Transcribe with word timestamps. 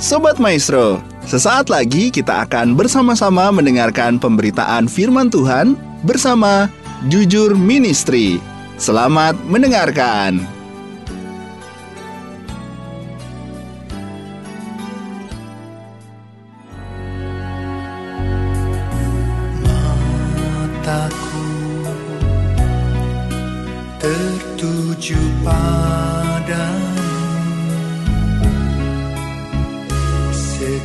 Sobat 0.00 0.40
Maestro, 0.40 1.04
sesaat 1.28 1.68
lagi 1.68 2.08
kita 2.08 2.48
akan 2.48 2.72
bersama-sama 2.72 3.52
mendengarkan 3.52 4.16
pemberitaan 4.16 4.88
firman 4.88 5.28
Tuhan 5.28 5.76
bersama 6.08 6.72
Jujur 7.12 7.52
Ministry. 7.52 8.40
Selamat 8.80 9.36
mendengarkan. 9.44 10.40
Mataku 20.80 21.44
tertuju 24.00 25.20
padamu 25.44 26.79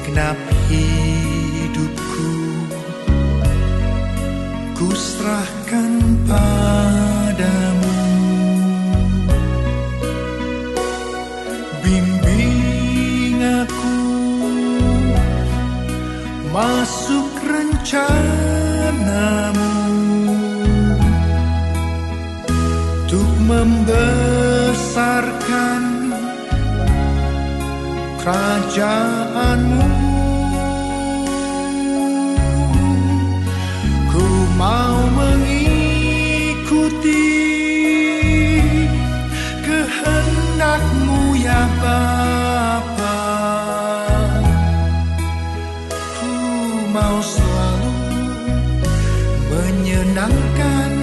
Segenap 0.05 0.38
hidupku 0.70 2.30
Ku 4.78 4.94
serahkan 4.94 6.22
padamu 6.30 6.84
kerajaanmu. 28.26 29.86
Ku 34.09 34.26
mau 34.58 34.98
mengikuti 35.14 36.34
kehendakmu 39.62 41.38
ya 41.38 41.70
Bapa. 41.78 43.22
Ku 46.17 46.34
mau 46.89 47.22
selalu 47.22 48.26
menyenangkan 49.54 50.95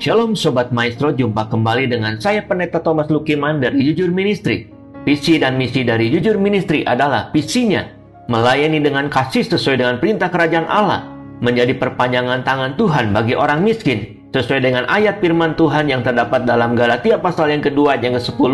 Shalom 0.00 0.32
Sobat 0.32 0.72
Maestro, 0.72 1.12
jumpa 1.12 1.52
kembali 1.52 1.84
dengan 1.84 2.16
saya 2.16 2.40
Pendeta 2.40 2.80
Thomas 2.80 3.12
Lukiman 3.12 3.60
dari 3.60 3.84
Jujur 3.84 4.08
Ministry. 4.08 4.72
Visi 5.04 5.36
dan 5.36 5.60
misi 5.60 5.84
dari 5.84 6.08
Jujur 6.08 6.40
Ministry 6.40 6.80
adalah 6.88 7.28
visinya 7.36 7.84
melayani 8.24 8.80
dengan 8.80 9.12
kasih 9.12 9.44
sesuai 9.44 9.76
dengan 9.76 10.00
perintah 10.00 10.32
kerajaan 10.32 10.64
Allah, 10.72 11.04
menjadi 11.44 11.76
perpanjangan 11.76 12.40
tangan 12.48 12.80
Tuhan 12.80 13.12
bagi 13.12 13.36
orang 13.36 13.60
miskin, 13.60 14.24
sesuai 14.32 14.64
dengan 14.64 14.88
ayat 14.88 15.20
firman 15.20 15.52
Tuhan 15.52 15.92
yang 15.92 16.00
terdapat 16.00 16.48
dalam 16.48 16.72
Galatia 16.72 17.20
pasal 17.20 17.52
yang 17.52 17.60
kedua 17.60 18.00
ayat 18.00 18.08
yang 18.08 18.16
ke-10, 18.16 18.52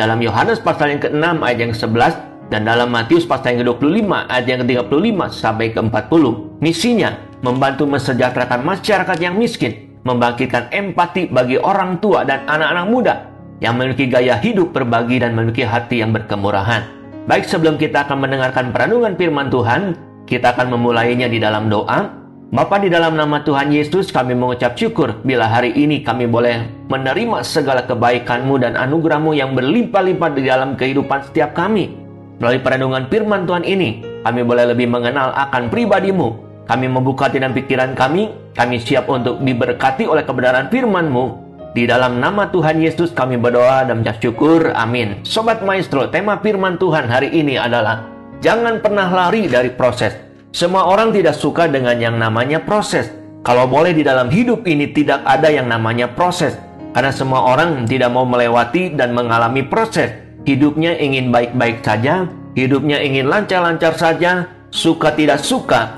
dalam 0.00 0.18
Yohanes 0.24 0.56
pasal 0.56 0.96
yang 0.96 1.04
ke-6 1.04 1.44
ayat 1.44 1.58
yang 1.68 1.72
ke-11, 1.76 2.12
dan 2.48 2.64
dalam 2.64 2.88
Matius 2.88 3.28
pasal 3.28 3.60
yang 3.60 3.68
ke-25 3.76 4.08
ayat 4.08 4.46
yang 4.48 4.64
ke-35 4.64 5.20
sampai 5.36 5.68
ke-40. 5.68 6.24
Misinya 6.64 7.12
membantu 7.44 7.84
mensejahterakan 7.84 8.64
masyarakat 8.64 9.18
yang 9.20 9.36
miskin, 9.36 9.87
membangkitkan 10.06 10.70
empati 10.70 11.30
bagi 11.30 11.58
orang 11.58 11.98
tua 11.98 12.22
dan 12.22 12.46
anak-anak 12.46 12.86
muda 12.86 13.14
yang 13.58 13.74
memiliki 13.74 14.06
gaya 14.06 14.38
hidup 14.38 14.70
berbagi 14.70 15.18
dan 15.18 15.34
memiliki 15.34 15.66
hati 15.66 16.02
yang 16.02 16.14
berkemurahan. 16.14 16.86
Baik 17.28 17.44
sebelum 17.44 17.76
kita 17.76 18.08
akan 18.08 18.24
mendengarkan 18.24 18.72
perenungan 18.72 19.18
firman 19.18 19.52
Tuhan, 19.52 19.98
kita 20.24 20.56
akan 20.56 20.72
memulainya 20.72 21.28
di 21.28 21.36
dalam 21.42 21.68
doa. 21.68 22.16
Bapa 22.48 22.80
di 22.80 22.88
dalam 22.88 23.12
nama 23.12 23.44
Tuhan 23.44 23.68
Yesus 23.68 24.08
kami 24.08 24.32
mengucap 24.32 24.72
syukur 24.72 25.20
bila 25.20 25.44
hari 25.44 25.76
ini 25.76 26.00
kami 26.00 26.24
boleh 26.24 26.64
menerima 26.88 27.44
segala 27.44 27.84
kebaikan-Mu 27.84 28.56
dan 28.56 28.72
anugerah-Mu 28.72 29.36
yang 29.36 29.52
berlimpah-limpah 29.52 30.30
di 30.32 30.48
dalam 30.48 30.72
kehidupan 30.72 31.28
setiap 31.28 31.52
kami. 31.52 31.92
Melalui 32.40 32.64
perenungan 32.64 33.04
firman 33.12 33.44
Tuhan 33.44 33.68
ini, 33.68 34.00
kami 34.24 34.40
boleh 34.48 34.72
lebih 34.72 34.88
mengenal 34.88 35.36
akan 35.36 35.68
pribadi-Mu, 35.68 36.47
kami 36.68 36.84
membuka 36.84 37.32
hati 37.32 37.40
dan 37.40 37.56
pikiran 37.56 37.96
kami, 37.96 38.28
kami 38.52 38.76
siap 38.76 39.08
untuk 39.08 39.40
diberkati 39.40 40.04
oleh 40.04 40.28
kebenaran 40.28 40.68
firman-Mu. 40.68 41.48
Di 41.72 41.88
dalam 41.88 42.20
nama 42.20 42.52
Tuhan 42.52 42.76
Yesus 42.76 43.16
kami 43.16 43.40
berdoa 43.40 43.88
dan 43.88 44.04
mengucap 44.04 44.20
syukur. 44.20 44.76
Amin. 44.76 45.24
Sobat 45.24 45.64
Maestro, 45.64 46.12
tema 46.12 46.36
firman 46.44 46.76
Tuhan 46.76 47.08
hari 47.08 47.32
ini 47.32 47.56
adalah 47.56 48.04
Jangan 48.38 48.78
pernah 48.78 49.08
lari 49.10 49.50
dari 49.50 49.72
proses. 49.72 50.14
Semua 50.54 50.86
orang 50.86 51.10
tidak 51.10 51.34
suka 51.34 51.66
dengan 51.66 51.98
yang 51.98 52.20
namanya 52.20 52.62
proses. 52.62 53.10
Kalau 53.42 53.66
boleh 53.66 53.96
di 53.96 54.06
dalam 54.06 54.30
hidup 54.30 54.62
ini 54.68 54.94
tidak 54.94 55.26
ada 55.26 55.50
yang 55.50 55.66
namanya 55.66 56.06
proses. 56.06 56.54
Karena 56.94 57.10
semua 57.10 57.48
orang 57.48 57.88
tidak 57.88 58.14
mau 58.14 58.22
melewati 58.28 58.94
dan 58.94 59.16
mengalami 59.16 59.66
proses. 59.66 60.14
Hidupnya 60.46 60.94
ingin 61.00 61.34
baik-baik 61.34 61.82
saja, 61.82 62.30
hidupnya 62.54 63.02
ingin 63.02 63.26
lancar-lancar 63.26 63.98
saja, 63.98 64.46
suka 64.70 65.12
tidak 65.12 65.42
suka, 65.42 65.97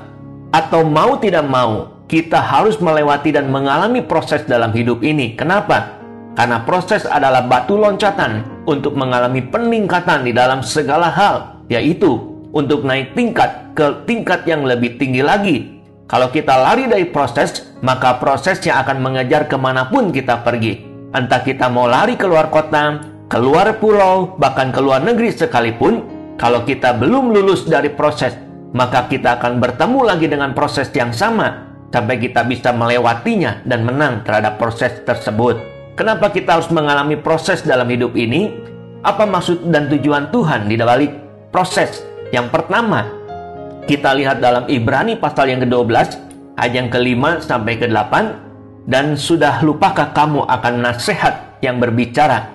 atau 0.51 0.83
mau 0.83 1.15
tidak 1.17 1.47
mau, 1.47 2.03
kita 2.11 2.37
harus 2.37 2.75
melewati 2.83 3.31
dan 3.31 3.47
mengalami 3.47 4.03
proses 4.03 4.43
dalam 4.43 4.75
hidup 4.75 4.99
ini. 4.99 5.33
Kenapa? 5.39 5.99
Karena 6.35 6.63
proses 6.63 7.07
adalah 7.07 7.43
batu 7.47 7.75
loncatan 7.75 8.63
untuk 8.67 8.95
mengalami 8.95 9.43
peningkatan 9.43 10.27
di 10.27 10.31
dalam 10.35 10.63
segala 10.63 11.11
hal, 11.11 11.63
yaitu 11.71 12.19
untuk 12.51 12.83
naik 12.83 13.15
tingkat 13.15 13.71
ke 13.75 14.03
tingkat 14.07 14.43
yang 14.47 14.67
lebih 14.67 14.99
tinggi 14.99 15.23
lagi. 15.23 15.57
Kalau 16.11 16.27
kita 16.27 16.59
lari 16.59 16.91
dari 16.91 17.07
proses, 17.07 17.71
maka 17.79 18.19
prosesnya 18.19 18.83
akan 18.83 18.99
mengejar 18.99 19.47
ke 19.47 19.55
mana 19.55 19.87
pun 19.87 20.11
kita 20.11 20.43
pergi. 20.43 20.83
Entah 21.15 21.39
kita 21.39 21.71
mau 21.71 21.87
lari 21.87 22.19
keluar 22.19 22.51
kota, 22.51 22.99
keluar 23.31 23.79
pulau, 23.79 24.35
bahkan 24.35 24.75
keluar 24.75 24.99
negeri 24.99 25.31
sekalipun, 25.31 26.03
kalau 26.35 26.67
kita 26.67 26.95
belum 26.99 27.31
lulus 27.31 27.63
dari 27.63 27.87
proses, 27.87 28.35
maka 28.71 29.07
kita 29.11 29.39
akan 29.39 29.59
bertemu 29.59 29.99
lagi 30.03 30.27
dengan 30.31 30.55
proses 30.55 30.87
yang 30.95 31.11
sama 31.11 31.71
sampai 31.91 32.15
kita 32.19 32.47
bisa 32.47 32.71
melewatinya 32.71 33.59
dan 33.67 33.83
menang 33.83 34.23
terhadap 34.23 34.55
proses 34.55 35.03
tersebut. 35.03 35.59
Kenapa 35.99 36.31
kita 36.31 36.55
harus 36.55 36.71
mengalami 36.71 37.19
proses 37.19 37.61
dalam 37.67 37.87
hidup 37.91 38.15
ini? 38.15 38.47
Apa 39.03 39.27
maksud 39.27 39.67
dan 39.67 39.91
tujuan 39.91 40.31
Tuhan 40.31 40.71
di 40.71 40.79
balik 40.79 41.11
proses? 41.51 42.07
Yang 42.31 42.47
pertama, 42.47 43.11
kita 43.91 44.15
lihat 44.15 44.39
dalam 44.39 44.71
Ibrani 44.71 45.19
pasal 45.19 45.51
yang 45.51 45.67
ke-12 45.67 46.15
ayat 46.55 46.73
yang 46.73 46.87
ke-5 46.87 47.43
sampai 47.43 47.75
ke-8 47.75 48.13
dan 48.87 49.19
sudah 49.19 49.59
lupakah 49.67 50.15
kamu 50.15 50.47
akan 50.47 50.73
nasihat 50.79 51.59
yang 51.59 51.75
berbicara 51.75 52.47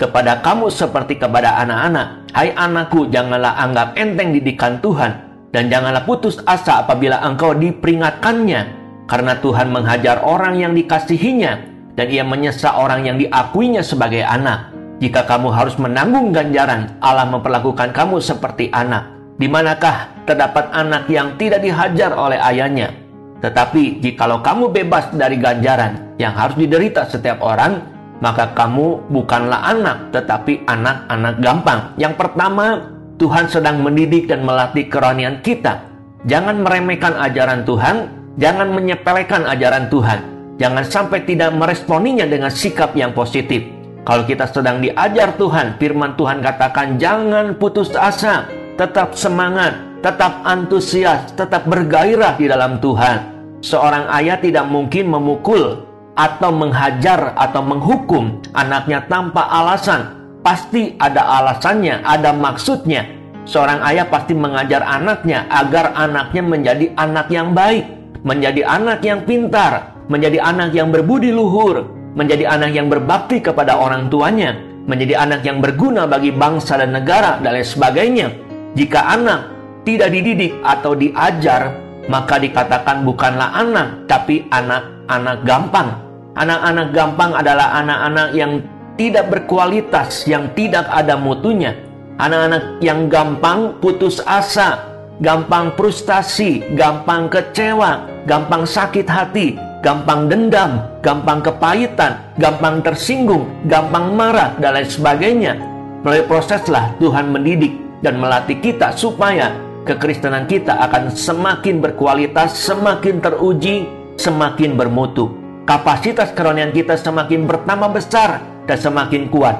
kepada 0.00 0.40
kamu 0.40 0.72
seperti 0.72 1.20
kepada 1.20 1.60
anak-anak. 1.60 2.24
Hai 2.32 2.56
anakku, 2.56 3.12
janganlah 3.12 3.52
anggap 3.60 3.98
enteng 4.00 4.32
didikan 4.32 4.80
Tuhan 4.80 5.27
dan 5.54 5.72
janganlah 5.72 6.04
putus 6.04 6.40
asa 6.44 6.84
apabila 6.84 7.24
engkau 7.24 7.56
diperingatkannya, 7.56 8.60
karena 9.08 9.32
Tuhan 9.40 9.72
menghajar 9.72 10.20
orang 10.20 10.60
yang 10.60 10.76
dikasihinya, 10.76 11.52
dan 11.96 12.06
ia 12.12 12.22
menyesa 12.22 12.76
orang 12.76 13.08
yang 13.08 13.16
diakuinya 13.16 13.80
sebagai 13.80 14.22
anak. 14.22 14.76
Jika 14.98 15.24
kamu 15.24 15.48
harus 15.54 15.78
menanggung 15.78 16.34
ganjaran, 16.34 16.98
Allah 17.00 17.26
memperlakukan 17.30 17.94
kamu 17.94 18.18
seperti 18.18 18.68
anak. 18.74 19.14
Di 19.38 19.46
manakah 19.46 20.10
terdapat 20.26 20.74
anak 20.74 21.06
yang 21.06 21.38
tidak 21.38 21.62
dihajar 21.62 22.10
oleh 22.12 22.36
ayahnya? 22.42 22.90
Tetapi 23.38 24.02
jikalau 24.02 24.42
kamu 24.42 24.74
bebas 24.74 25.14
dari 25.14 25.38
ganjaran 25.38 26.18
yang 26.18 26.34
harus 26.34 26.58
diderita 26.58 27.06
setiap 27.06 27.38
orang, 27.38 27.78
maka 28.18 28.50
kamu 28.50 29.06
bukanlah 29.14 29.70
anak, 29.70 30.10
tetapi 30.10 30.66
anak-anak 30.66 31.34
gampang. 31.38 31.80
Yang 31.94 32.14
pertama, 32.18 32.97
Tuhan 33.18 33.50
sedang 33.50 33.82
mendidik 33.82 34.30
dan 34.30 34.46
melatih 34.46 34.86
kerohanian 34.86 35.42
kita. 35.42 35.82
Jangan 36.30 36.62
meremehkan 36.62 37.18
ajaran 37.18 37.66
Tuhan, 37.66 37.96
jangan 38.38 38.70
menyepelekan 38.70 39.42
ajaran 39.42 39.90
Tuhan. 39.90 40.20
Jangan 40.58 40.84
sampai 40.86 41.26
tidak 41.26 41.54
meresponinya 41.54 42.26
dengan 42.26 42.50
sikap 42.50 42.94
yang 42.94 43.14
positif. 43.14 43.62
Kalau 44.06 44.22
kita 44.22 44.46
sedang 44.50 44.78
diajar 44.78 45.34
Tuhan, 45.34 45.78
firman 45.78 46.14
Tuhan 46.14 46.42
katakan 46.42 46.98
jangan 46.98 47.58
putus 47.58 47.94
asa, 47.94 48.46
tetap 48.74 49.14
semangat, 49.14 49.74
tetap 50.02 50.42
antusias, 50.46 51.30
tetap 51.34 51.66
bergairah 51.66 52.38
di 52.38 52.46
dalam 52.50 52.78
Tuhan. 52.82 53.38
Seorang 53.62 54.10
ayah 54.14 54.38
tidak 54.38 54.66
mungkin 54.70 55.10
memukul 55.10 55.82
atau 56.18 56.50
menghajar 56.50 57.34
atau 57.38 57.62
menghukum 57.62 58.42
anaknya 58.54 59.06
tanpa 59.06 59.46
alasan 59.46 60.17
pasti 60.48 60.96
ada 60.96 61.28
alasannya, 61.28 62.00
ada 62.08 62.32
maksudnya. 62.32 63.04
Seorang 63.44 63.84
ayah 63.84 64.08
pasti 64.08 64.32
mengajar 64.32 64.80
anaknya 64.80 65.44
agar 65.52 65.92
anaknya 65.92 66.40
menjadi 66.40 66.86
anak 66.96 67.28
yang 67.28 67.52
baik, 67.52 67.84
menjadi 68.24 68.64
anak 68.64 69.04
yang 69.04 69.28
pintar, 69.28 69.92
menjadi 70.08 70.40
anak 70.40 70.72
yang 70.72 70.88
berbudi 70.88 71.28
luhur, 71.28 71.84
menjadi 72.16 72.48
anak 72.48 72.72
yang 72.72 72.88
berbakti 72.88 73.44
kepada 73.44 73.76
orang 73.76 74.08
tuanya. 74.08 74.56
menjadi 74.88 75.20
anak 75.20 75.44
yang 75.44 75.60
berguna 75.60 76.08
bagi 76.08 76.32
bangsa 76.32 76.80
dan 76.80 76.96
negara 76.96 77.36
dan 77.44 77.60
lain 77.60 77.68
sebagainya. 77.68 78.32
Jika 78.72 79.20
anak 79.20 79.52
tidak 79.84 80.16
dididik 80.16 80.56
atau 80.64 80.96
diajar, 80.96 81.76
maka 82.08 82.40
dikatakan 82.40 83.04
bukanlah 83.04 83.52
anak, 83.52 84.08
tapi 84.08 84.48
anak-anak 84.48 85.44
gampang. 85.44 85.92
Anak-anak 86.40 86.88
gampang 86.96 87.36
adalah 87.36 87.84
anak-anak 87.84 88.28
yang 88.32 88.64
tidak 88.98 89.30
berkualitas, 89.30 90.26
yang 90.26 90.50
tidak 90.58 90.84
ada 90.90 91.14
mutunya. 91.14 91.72
Anak-anak 92.18 92.82
yang 92.82 93.06
gampang 93.06 93.78
putus 93.78 94.18
asa, 94.26 94.82
gampang 95.22 95.70
frustasi, 95.78 96.66
gampang 96.74 97.30
kecewa, 97.30 98.10
gampang 98.26 98.66
sakit 98.66 99.06
hati, 99.06 99.54
gampang 99.86 100.26
dendam, 100.26 100.82
gampang 100.98 101.38
kepahitan, 101.38 102.18
gampang 102.42 102.82
tersinggung, 102.82 103.46
gampang 103.70 104.18
marah, 104.18 104.58
dan 104.58 104.74
lain 104.74 104.90
sebagainya. 104.90 105.54
Melalui 106.02 106.26
proseslah 106.26 106.90
Tuhan 106.98 107.30
mendidik 107.30 107.78
dan 108.02 108.18
melatih 108.18 108.58
kita 108.58 108.98
supaya 108.98 109.54
kekristenan 109.86 110.50
kita 110.50 110.74
akan 110.74 111.14
semakin 111.14 111.78
berkualitas, 111.78 112.58
semakin 112.58 113.22
teruji, 113.22 113.86
semakin 114.18 114.74
bermutu. 114.74 115.30
Kapasitas 115.70 116.34
kerohanian 116.34 116.74
kita 116.74 116.98
semakin 116.98 117.46
bertambah 117.46 117.94
besar 117.94 118.57
dan 118.68 118.78
semakin 118.78 119.32
kuat. 119.32 119.56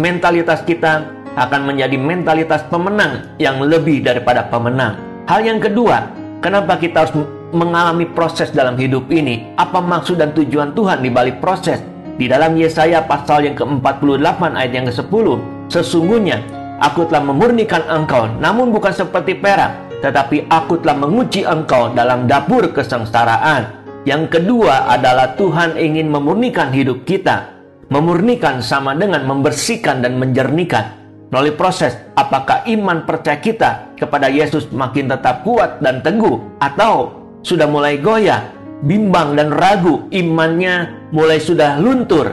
Mentalitas 0.00 0.64
kita 0.64 1.12
akan 1.36 1.68
menjadi 1.68 1.96
mentalitas 2.00 2.64
pemenang 2.72 3.36
yang 3.36 3.60
lebih 3.60 4.00
daripada 4.00 4.48
pemenang. 4.48 4.96
Hal 5.28 5.44
yang 5.44 5.60
kedua, 5.60 6.08
kenapa 6.40 6.80
kita 6.80 7.04
harus 7.04 7.14
mengalami 7.52 8.08
proses 8.08 8.48
dalam 8.50 8.74
hidup 8.80 9.12
ini. 9.12 9.52
Apa 9.60 9.78
maksud 9.78 10.18
dan 10.18 10.32
tujuan 10.32 10.72
Tuhan 10.72 11.04
di 11.04 11.12
balik 11.12 11.38
proses? 11.38 11.84
Di 12.16 12.28
dalam 12.28 12.56
Yesaya 12.56 13.04
pasal 13.04 13.48
yang 13.48 13.56
ke-48 13.56 14.40
ayat 14.52 14.72
yang 14.72 14.86
ke-10, 14.88 15.26
sesungguhnya 15.72 16.40
aku 16.80 17.08
telah 17.08 17.24
memurnikan 17.24 17.84
engkau, 17.88 18.28
namun 18.40 18.68
bukan 18.68 18.92
seperti 18.92 19.36
perak, 19.36 19.76
tetapi 20.04 20.48
aku 20.52 20.80
telah 20.80 20.96
menguji 20.96 21.44
engkau 21.44 21.92
dalam 21.96 22.28
dapur 22.28 22.68
kesengsaraan. 22.72 23.80
Yang 24.02 24.34
kedua 24.34 24.90
adalah 24.90 25.38
Tuhan 25.38 25.78
ingin 25.78 26.10
memurnikan 26.10 26.74
hidup 26.74 27.06
kita. 27.06 27.51
Memurnikan 27.92 28.64
sama 28.64 28.96
dengan 28.96 29.28
membersihkan 29.28 30.00
dan 30.00 30.16
menjernihkan. 30.16 30.96
Melalui 31.28 31.52
proses, 31.52 31.92
apakah 32.16 32.64
iman 32.64 33.04
percaya 33.04 33.36
kita 33.36 33.92
kepada 34.00 34.32
Yesus 34.32 34.72
makin 34.72 35.12
tetap 35.12 35.44
kuat 35.44 35.76
dan 35.84 36.00
teguh 36.00 36.40
atau 36.56 37.12
sudah 37.44 37.68
mulai 37.68 38.00
goyah, 38.00 38.48
bimbang 38.80 39.36
dan 39.36 39.52
ragu, 39.52 40.08
imannya 40.08 41.04
mulai 41.12 41.36
sudah 41.36 41.76
luntur. 41.84 42.32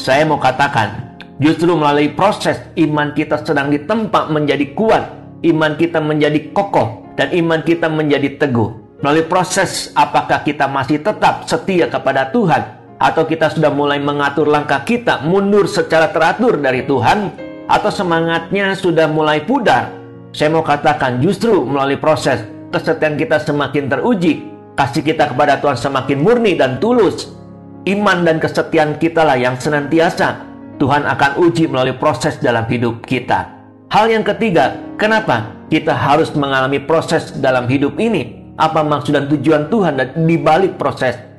Saya 0.00 0.24
mau 0.24 0.40
katakan, 0.40 1.20
justru 1.36 1.76
melalui 1.76 2.08
proses 2.08 2.56
iman 2.72 3.12
kita 3.12 3.44
sedang 3.44 3.68
ditempa 3.68 4.32
menjadi 4.32 4.72
kuat, 4.72 5.04
iman 5.44 5.76
kita 5.76 6.00
menjadi 6.00 6.48
kokoh, 6.56 7.12
dan 7.12 7.28
iman 7.28 7.60
kita 7.60 7.92
menjadi 7.92 8.40
teguh. 8.40 8.72
Melalui 9.04 9.28
proses 9.28 9.92
apakah 9.92 10.40
kita 10.40 10.64
masih 10.64 11.04
tetap 11.04 11.44
setia 11.44 11.92
kepada 11.92 12.32
Tuhan 12.32 12.83
atau 13.04 13.28
kita 13.28 13.52
sudah 13.52 13.68
mulai 13.68 14.00
mengatur 14.00 14.48
langkah 14.48 14.80
kita 14.80 15.20
mundur 15.28 15.68
secara 15.68 16.08
teratur 16.08 16.56
dari 16.56 16.88
Tuhan 16.88 17.36
atau 17.68 17.92
semangatnya 17.92 18.72
sudah 18.72 19.04
mulai 19.12 19.44
pudar. 19.44 19.92
Saya 20.32 20.48
mau 20.48 20.64
katakan 20.64 21.20
justru 21.20 21.68
melalui 21.68 22.00
proses 22.00 22.40
kesetiaan 22.72 23.20
kita 23.20 23.44
semakin 23.44 23.92
teruji, 23.92 24.48
kasih 24.72 25.04
kita 25.04 25.36
kepada 25.36 25.60
Tuhan 25.60 25.76
semakin 25.76 26.18
murni 26.24 26.56
dan 26.56 26.80
tulus. 26.80 27.28
Iman 27.84 28.24
dan 28.24 28.40
kesetiaan 28.40 28.96
kita 28.96 29.20
lah 29.20 29.36
yang 29.36 29.60
senantiasa 29.60 30.40
Tuhan 30.80 31.04
akan 31.04 31.44
uji 31.44 31.68
melalui 31.68 31.92
proses 32.00 32.40
dalam 32.40 32.64
hidup 32.64 33.04
kita. 33.04 33.52
Hal 33.92 34.08
yang 34.08 34.24
ketiga, 34.24 34.80
kenapa 34.96 35.52
kita 35.68 35.92
harus 35.92 36.32
mengalami 36.32 36.80
proses 36.80 37.36
dalam 37.36 37.68
hidup 37.68 38.00
ini? 38.00 38.56
Apa 38.56 38.80
maksud 38.80 39.12
dan 39.12 39.28
tujuan 39.28 39.68
Tuhan 39.68 40.00
di 40.24 40.36
balik 40.40 40.80
proses? 40.80 41.33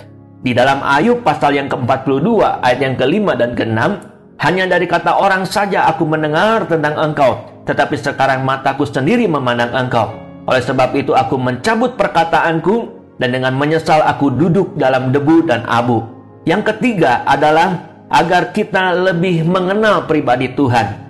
Di 0.46 0.54
dalam 0.54 0.78
Ayub 0.86 1.26
pasal 1.26 1.58
yang 1.58 1.66
ke-42 1.66 2.62
ayat 2.62 2.78
yang 2.78 2.94
kelima 2.94 3.34
dan 3.34 3.58
keenam, 3.58 3.98
hanya 4.38 4.70
dari 4.70 4.86
kata 4.86 5.18
orang 5.18 5.42
saja 5.42 5.90
aku 5.90 6.06
mendengar 6.06 6.70
tentang 6.70 6.94
engkau, 7.02 7.42
tetapi 7.66 7.98
sekarang 7.98 8.46
mataku 8.46 8.86
sendiri 8.86 9.26
memandang 9.26 9.74
engkau. 9.74 10.14
Oleh 10.46 10.62
sebab 10.62 10.94
itu 10.94 11.18
aku 11.18 11.42
mencabut 11.42 11.98
perkataanku 11.98 12.94
dan 13.18 13.34
dengan 13.34 13.58
menyesal 13.58 14.06
aku 14.06 14.30
duduk 14.30 14.78
dalam 14.78 15.10
debu 15.10 15.50
dan 15.50 15.66
abu. 15.66 16.06
Yang 16.46 16.78
ketiga 16.78 17.26
adalah 17.26 17.82
agar 18.14 18.54
kita 18.54 18.94
lebih 18.94 19.50
mengenal 19.50 20.06
pribadi 20.06 20.54
Tuhan. 20.54 21.10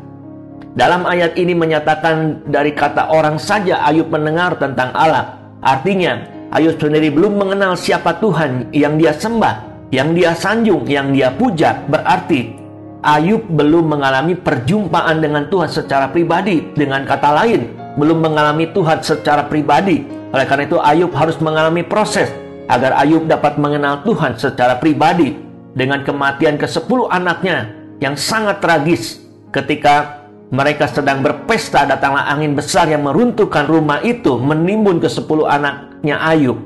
Dalam 0.80 1.04
ayat 1.04 1.36
ini 1.36 1.52
menyatakan 1.52 2.48
dari 2.48 2.72
kata 2.72 3.12
orang 3.12 3.36
saja 3.36 3.84
Ayub 3.84 4.08
mendengar 4.08 4.56
tentang 4.56 4.96
Allah. 4.96 5.44
Artinya, 5.60 6.24
Ayub 6.56 6.80
sendiri 6.80 7.12
belum 7.12 7.36
mengenal 7.36 7.76
siapa 7.76 8.16
Tuhan 8.24 8.72
yang 8.72 8.96
dia 8.96 9.12
sembah, 9.12 9.92
yang 9.92 10.16
dia 10.16 10.32
sanjung, 10.32 10.88
yang 10.88 11.12
dia 11.12 11.28
puja. 11.36 11.84
Berarti 11.92 12.56
Ayub 13.04 13.44
belum 13.52 13.92
mengalami 13.92 14.40
perjumpaan 14.40 15.20
dengan 15.20 15.52
Tuhan 15.52 15.68
secara 15.68 16.08
pribadi. 16.08 16.64
Dengan 16.72 17.04
kata 17.04 17.44
lain, 17.44 17.76
belum 18.00 18.24
mengalami 18.24 18.72
Tuhan 18.72 19.04
secara 19.04 19.52
pribadi. 19.52 20.08
Oleh 20.32 20.48
karena 20.48 20.64
itu 20.64 20.80
Ayub 20.80 21.12
harus 21.12 21.36
mengalami 21.44 21.84
proses 21.84 22.32
agar 22.72 23.04
Ayub 23.04 23.28
dapat 23.28 23.60
mengenal 23.60 24.08
Tuhan 24.08 24.40
secara 24.40 24.80
pribadi 24.80 25.36
dengan 25.76 26.08
kematian 26.08 26.56
ke-10 26.56 27.12
anaknya 27.12 27.68
yang 28.00 28.16
sangat 28.16 28.64
tragis 28.64 29.20
ketika 29.52 30.25
mereka 30.54 30.86
sedang 30.86 31.26
berpesta 31.26 31.90
datanglah 31.90 32.30
angin 32.30 32.54
besar 32.54 32.86
yang 32.86 33.02
meruntuhkan 33.02 33.66
rumah 33.66 33.98
itu 34.06 34.38
menimbun 34.38 35.02
ke-10 35.02 35.40
anaknya 35.42 36.22
Ayub. 36.22 36.58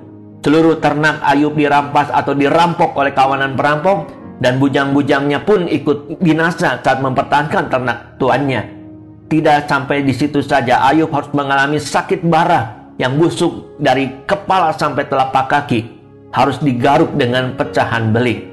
Seluruh 0.44 0.80
ternak 0.84 1.24
Ayub 1.24 1.56
dirampas 1.56 2.12
atau 2.12 2.36
dirampok 2.36 2.96
oleh 3.00 3.16
kawanan 3.16 3.56
perampok 3.56 4.12
dan 4.44 4.60
bujang-bujangnya 4.60 5.44
pun 5.48 5.68
ikut 5.68 6.20
binasa 6.20 6.80
saat 6.80 7.00
mempertahankan 7.00 7.72
ternak 7.72 8.20
tuannya. 8.20 8.80
Tidak 9.30 9.70
sampai 9.70 10.04
di 10.04 10.12
situ 10.12 10.42
saja, 10.42 10.84
Ayub 10.90 11.14
harus 11.14 11.30
mengalami 11.31 11.78
sakit 11.78 12.26
bara 12.26 12.92
yang 13.00 13.16
busuk 13.16 13.80
dari 13.80 14.12
kepala 14.28 14.76
sampai 14.76 15.08
telapak 15.08 15.48
kaki, 15.48 15.88
harus 16.36 16.60
digaruk 16.60 17.16
dengan 17.16 17.56
pecahan 17.56 18.12
beling. 18.12 18.44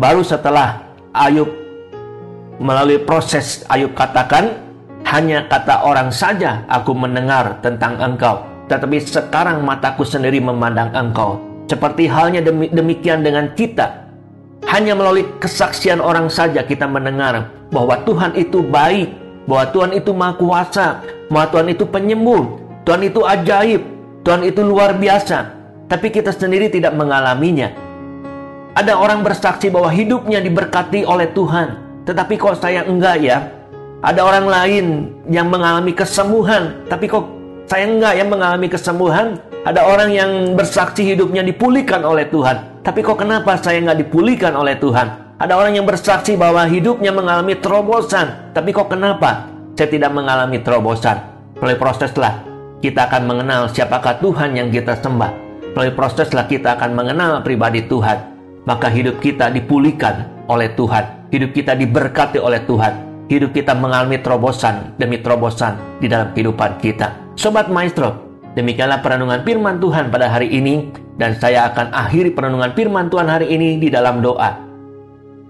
Baru 0.00 0.24
setelah 0.24 0.80
Ayub 1.12 1.50
melalui 2.62 3.02
proses 3.02 3.66
Ayub 3.66 3.92
katakan, 3.92 4.69
hanya 5.10 5.42
kata 5.50 5.82
orang 5.82 6.14
saja 6.14 6.62
aku 6.70 6.94
mendengar 6.94 7.58
tentang 7.66 7.98
engkau, 7.98 8.46
tetapi 8.70 9.02
sekarang 9.02 9.66
mataku 9.66 10.06
sendiri 10.06 10.38
memandang 10.38 10.94
engkau. 10.94 11.42
Seperti 11.66 12.06
halnya 12.06 12.38
demikian 12.46 13.26
dengan 13.26 13.50
kita, 13.58 14.06
hanya 14.70 14.94
melalui 14.94 15.26
kesaksian 15.42 15.98
orang 15.98 16.30
saja 16.30 16.62
kita 16.62 16.86
mendengar 16.86 17.50
bahwa 17.74 17.98
Tuhan 18.06 18.38
itu 18.38 18.62
baik, 18.62 19.10
bahwa 19.50 19.64
Tuhan 19.74 19.90
itu 19.98 20.10
maha 20.14 20.34
kuasa, 20.38 20.86
bahwa 21.26 21.46
Tuhan 21.50 21.68
itu 21.74 21.84
penyembuh, 21.90 22.42
Tuhan 22.86 23.02
itu 23.02 23.20
ajaib, 23.26 23.82
Tuhan 24.22 24.46
itu 24.46 24.62
luar 24.62 24.94
biasa. 24.94 25.58
Tapi 25.90 26.14
kita 26.14 26.30
sendiri 26.30 26.70
tidak 26.70 26.94
mengalaminya. 26.94 27.74
Ada 28.78 28.94
orang 28.94 29.26
bersaksi 29.26 29.74
bahwa 29.74 29.90
hidupnya 29.90 30.38
diberkati 30.38 31.02
oleh 31.02 31.34
Tuhan, 31.34 31.98
tetapi 32.06 32.38
kok 32.38 32.62
saya 32.62 32.86
enggak 32.86 33.18
ya? 33.18 33.59
Ada 34.00 34.24
orang 34.24 34.48
lain 34.48 34.86
yang 35.28 35.52
mengalami 35.52 35.92
kesembuhan, 35.92 36.88
tapi 36.88 37.04
kok 37.04 37.28
saya 37.68 37.84
enggak 37.84 38.16
ya 38.16 38.24
mengalami 38.24 38.72
kesembuhan? 38.72 39.36
Ada 39.68 39.84
orang 39.84 40.08
yang 40.08 40.30
bersaksi 40.56 41.04
hidupnya 41.04 41.44
dipulihkan 41.44 42.00
oleh 42.08 42.24
Tuhan, 42.32 42.80
tapi 42.80 43.04
kok 43.04 43.20
kenapa 43.20 43.60
saya 43.60 43.76
enggak 43.76 44.08
dipulihkan 44.08 44.56
oleh 44.56 44.80
Tuhan? 44.80 45.36
Ada 45.36 45.52
orang 45.52 45.76
yang 45.76 45.84
bersaksi 45.84 46.32
bahwa 46.32 46.64
hidupnya 46.64 47.12
mengalami 47.12 47.60
terobosan, 47.60 48.56
tapi 48.56 48.72
kok 48.72 48.88
kenapa 48.88 49.52
saya 49.76 49.92
tidak 49.92 50.16
mengalami 50.16 50.64
terobosan? 50.64 51.20
Melalui 51.60 51.76
proseslah 51.76 52.40
kita 52.80 53.04
akan 53.04 53.28
mengenal 53.28 53.68
siapakah 53.68 54.16
Tuhan 54.16 54.56
yang 54.56 54.72
kita 54.72 54.96
sembah. 54.96 55.32
Melalui 55.76 55.92
proseslah 55.92 56.48
kita 56.48 56.80
akan 56.80 56.96
mengenal 56.96 57.44
pribadi 57.44 57.84
Tuhan. 57.84 58.32
Maka 58.64 58.88
hidup 58.88 59.20
kita 59.20 59.52
dipulihkan 59.52 60.48
oleh 60.48 60.72
Tuhan. 60.72 61.28
Hidup 61.28 61.52
kita 61.52 61.76
diberkati 61.76 62.40
oleh 62.40 62.64
Tuhan. 62.64 63.09
Hidup 63.30 63.54
kita 63.54 63.78
mengalami 63.78 64.18
terobosan 64.18 64.90
demi 64.98 65.14
terobosan 65.22 65.78
di 66.02 66.10
dalam 66.10 66.34
kehidupan 66.34 66.82
kita. 66.82 67.14
Sobat 67.38 67.70
Maestro, 67.70 68.18
demikianlah 68.58 69.06
perenungan 69.06 69.46
firman 69.46 69.78
Tuhan 69.78 70.10
pada 70.10 70.26
hari 70.26 70.50
ini. 70.50 70.90
Dan 71.14 71.38
saya 71.38 71.70
akan 71.70 71.94
akhiri 71.94 72.34
perenungan 72.34 72.74
firman 72.74 73.06
Tuhan 73.06 73.30
hari 73.30 73.52
ini 73.54 73.78
di 73.78 73.86
dalam 73.86 74.18
doa. 74.18 74.56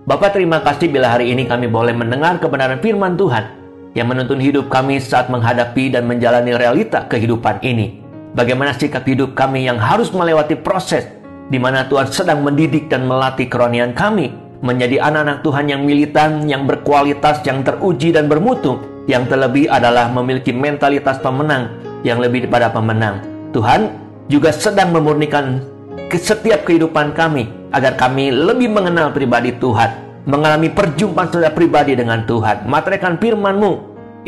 Bapak 0.04 0.36
terima 0.36 0.60
kasih 0.60 0.92
bila 0.92 1.14
hari 1.14 1.32
ini 1.32 1.48
kami 1.48 1.72
boleh 1.72 1.96
mendengar 1.96 2.36
kebenaran 2.42 2.82
firman 2.84 3.14
Tuhan 3.14 3.48
yang 3.94 4.10
menuntun 4.10 4.42
hidup 4.42 4.66
kami 4.66 4.98
saat 4.98 5.30
menghadapi 5.30 5.94
dan 5.94 6.10
menjalani 6.10 6.58
realita 6.58 7.06
kehidupan 7.06 7.64
ini. 7.64 8.02
Bagaimana 8.34 8.76
sikap 8.76 9.06
hidup 9.06 9.32
kami 9.32 9.70
yang 9.70 9.80
harus 9.80 10.10
melewati 10.10 10.58
proses 10.58 11.06
di 11.48 11.56
mana 11.56 11.86
Tuhan 11.86 12.10
sedang 12.12 12.42
mendidik 12.42 12.90
dan 12.90 13.06
melatih 13.06 13.46
kerohanian 13.46 13.94
kami 13.94 14.49
menjadi 14.60 15.00
anak-anak 15.00 15.40
Tuhan 15.40 15.66
yang 15.72 15.82
militan, 15.84 16.44
yang 16.44 16.68
berkualitas, 16.68 17.40
yang 17.44 17.64
teruji 17.64 18.12
dan 18.12 18.28
bermutu. 18.28 18.80
Yang 19.08 19.34
terlebih 19.34 19.66
adalah 19.66 20.12
memiliki 20.12 20.52
mentalitas 20.54 21.18
pemenang 21.18 21.72
yang 22.06 22.20
lebih 22.20 22.46
daripada 22.46 22.70
pemenang. 22.70 23.24
Tuhan 23.50 23.90
juga 24.30 24.54
sedang 24.54 24.94
memurnikan 24.94 25.64
ke 26.06 26.20
setiap 26.20 26.62
kehidupan 26.68 27.16
kami 27.16 27.50
agar 27.74 27.98
kami 27.98 28.30
lebih 28.30 28.70
mengenal 28.70 29.10
pribadi 29.10 29.50
Tuhan, 29.58 30.22
mengalami 30.28 30.70
perjumpaan 30.70 31.26
secara 31.32 31.50
pribadi 31.50 31.98
dengan 31.98 32.22
Tuhan. 32.28 32.68
Materaikan 32.70 33.18
firman-Mu 33.18 33.72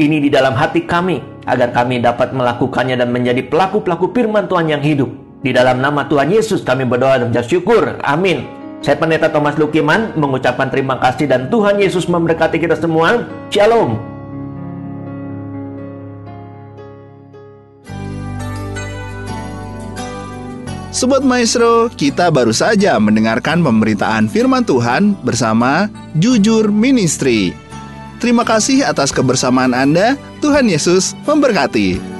ini 0.01 0.25
di 0.25 0.33
dalam 0.33 0.57
hati 0.57 0.89
kami 0.89 1.21
agar 1.47 1.71
kami 1.71 2.01
dapat 2.01 2.33
melakukannya 2.33 2.97
dan 2.97 3.13
menjadi 3.13 3.45
pelaku-pelaku 3.47 4.11
firman 4.11 4.49
Tuhan 4.49 4.67
yang 4.73 4.83
hidup. 4.83 5.11
Di 5.43 5.51
dalam 5.51 5.83
nama 5.83 6.07
Tuhan 6.07 6.31
Yesus 6.31 6.63
kami 6.63 6.87
berdoa 6.87 7.19
dan 7.19 7.31
mengucap 7.31 7.47
syukur. 7.51 7.99
Amin. 8.03 8.62
Saya 8.83 8.99
Pendeta 8.99 9.31
Thomas 9.31 9.55
Lukiman 9.55 10.11
mengucapkan 10.19 10.67
terima 10.67 10.99
kasih 10.99 11.31
dan 11.31 11.47
Tuhan 11.47 11.79
Yesus 11.79 12.11
memberkati 12.11 12.59
kita 12.59 12.75
semua. 12.75 13.31
Shalom. 13.47 13.95
Sobat 20.91 21.23
Maestro, 21.23 21.89
kita 21.95 22.29
baru 22.35 22.51
saja 22.51 22.99
mendengarkan 22.99 23.63
pemberitaan 23.63 24.27
firman 24.27 24.67
Tuhan 24.67 25.15
bersama 25.23 25.87
Jujur 26.19 26.75
Ministry. 26.75 27.55
Terima 28.19 28.43
kasih 28.43 28.83
atas 28.83 29.15
kebersamaan 29.15 29.79
Anda. 29.79 30.19
Tuhan 30.43 30.67
Yesus 30.67 31.15
memberkati. 31.23 32.12